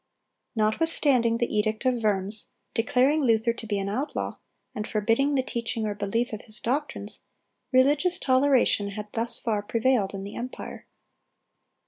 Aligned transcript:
Notwithstanding 0.55 1.37
the 1.37 1.55
edict 1.55 1.85
of 1.85 2.01
Worms, 2.01 2.47
declaring 2.73 3.21
Luther 3.23 3.53
to 3.53 3.67
be 3.67 3.77
an 3.77 3.87
outlaw, 3.87 4.37
and 4.73 4.87
forbidding 4.87 5.35
the 5.35 5.43
teaching 5.43 5.85
or 5.85 5.93
belief 5.93 6.33
of 6.33 6.41
his 6.41 6.59
doctrines, 6.59 7.19
religious 7.71 8.17
toleration 8.17 8.93
had 8.93 9.09
thus 9.13 9.37
far 9.39 9.61
prevailed 9.61 10.15
in 10.15 10.23
the 10.23 10.35
empire. 10.35 10.87